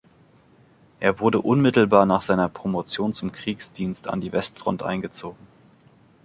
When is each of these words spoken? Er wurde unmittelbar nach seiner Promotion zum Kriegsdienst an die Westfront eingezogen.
Er 0.99 1.19
wurde 1.19 1.39
unmittelbar 1.41 2.07
nach 2.07 2.23
seiner 2.23 2.49
Promotion 2.49 3.13
zum 3.13 3.31
Kriegsdienst 3.31 4.07
an 4.07 4.19
die 4.19 4.31
Westfront 4.31 4.81
eingezogen. 4.81 5.37